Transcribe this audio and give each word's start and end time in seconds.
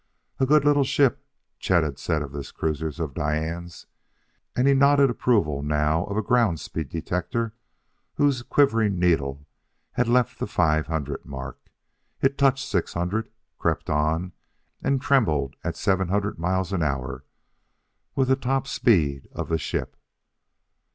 "A 0.39 0.47
good 0.47 0.65
little 0.65 0.83
ship," 0.83 1.23
Chet 1.59 1.83
had 1.83 1.99
said 1.99 2.23
of 2.23 2.31
this 2.31 2.51
cruiser 2.51 2.87
of 2.87 3.13
Diane's; 3.13 3.85
and 4.55 4.67
he 4.67 4.73
nodded 4.73 5.11
approval 5.11 5.61
now 5.61 6.05
of 6.05 6.17
a 6.17 6.23
ground 6.23 6.59
speed 6.59 6.89
detector 6.89 7.53
whose 8.15 8.41
quivering 8.41 8.97
needle 8.97 9.45
had 9.91 10.07
left 10.07 10.39
the 10.39 10.47
500 10.47 11.23
mark. 11.23 11.59
It 12.19 12.35
touched 12.35 12.65
600, 12.67 13.29
crept 13.59 13.91
on, 13.91 14.31
and 14.81 14.99
trembled 14.99 15.55
at 15.63 15.77
700 15.77 16.39
miles 16.39 16.73
an 16.73 16.81
hour 16.81 17.23
with 18.15 18.27
the 18.29 18.35
top 18.35 18.65
speed 18.65 19.27
of 19.33 19.49
the 19.49 19.59
ship. 19.59 19.95